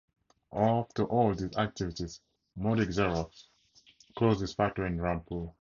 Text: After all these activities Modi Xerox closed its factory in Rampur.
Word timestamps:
After 0.51 1.03
all 1.05 1.35
these 1.35 1.55
activities 1.57 2.21
Modi 2.55 2.85
Xerox 2.87 3.43
closed 4.15 4.41
its 4.41 4.53
factory 4.55 4.87
in 4.87 4.97
Rampur. 4.99 5.47